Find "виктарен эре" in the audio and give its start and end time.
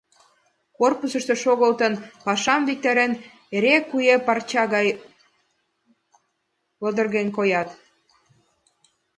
2.67-3.75